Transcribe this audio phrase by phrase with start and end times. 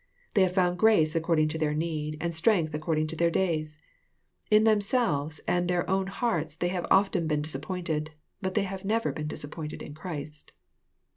[0.33, 3.77] They have found grace according to their need, and strength according to their days.
[4.49, 8.09] In themselves and their own hearts they have often been dis appointed;
[8.41, 10.53] but they have never been disappointed in Christ.